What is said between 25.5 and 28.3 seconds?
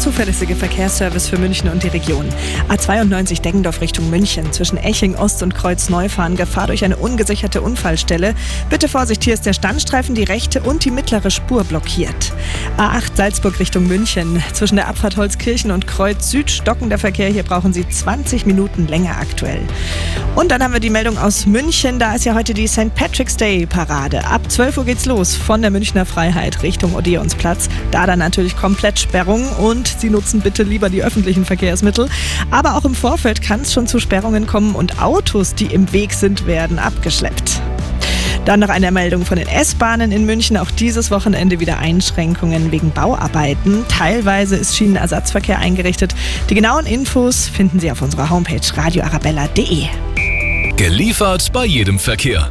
der Münchner Freiheit Richtung Odeonsplatz. Da dann